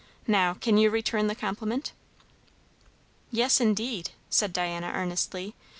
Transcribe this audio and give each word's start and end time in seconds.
"Now, 0.25 0.55
can 0.55 0.77
you 0.79 0.89
return 0.89 1.27
the 1.27 1.35
compliment?" 1.35 1.91
"Yes 3.29 3.61
indeed!" 3.61 4.09
said 4.31 4.51
Diana 4.51 4.91
earnestly. 4.95 5.53